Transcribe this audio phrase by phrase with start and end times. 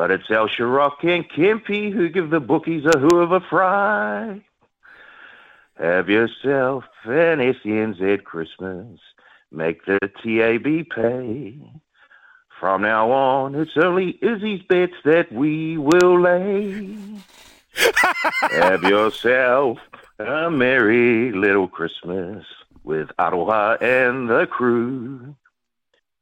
[0.00, 4.40] But it's El Sharrock and Kempy who give the bookies a hoo of a fry.
[5.78, 8.98] Have yourself an SNZ Christmas.
[9.52, 11.54] Make the TAB pay.
[12.58, 16.96] From now on, it's only Izzy's bets that we will lay.
[18.52, 19.80] Have yourself
[20.18, 22.46] a merry little Christmas
[22.84, 25.36] with Aroha and the crew.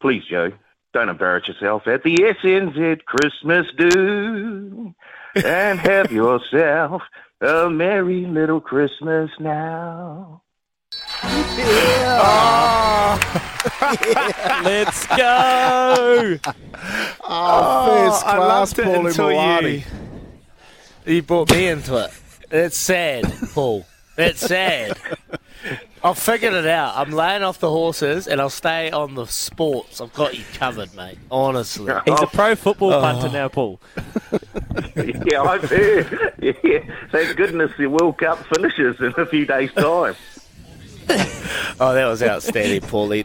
[0.00, 0.50] Please, Joe,
[0.92, 4.95] don't embarrass yourself at the SNZ Christmas do.
[5.34, 7.03] And have yourself
[7.41, 10.42] a merry little Christmas now.
[14.64, 16.39] Let's go.
[17.23, 19.33] Oh, first I class loved it Paulie until
[19.70, 19.83] you,
[21.14, 22.11] you brought me into it.
[22.50, 23.86] It's sad, Paul.
[24.17, 24.97] It's sad.
[26.04, 26.96] I've figured it out.
[26.96, 30.00] I'm laying off the horses and I'll stay on the sports.
[30.00, 31.18] I've got you covered, mate.
[31.30, 31.92] Honestly.
[32.06, 33.00] He's a pro football Oh.
[33.00, 33.80] punter now, Paul.
[35.24, 36.33] yeah, I've heard.
[36.40, 36.80] Yeah,
[37.11, 40.14] thank goodness the World Cup finishes in a few days' time.
[41.80, 43.24] Oh, that was outstanding, Paulie.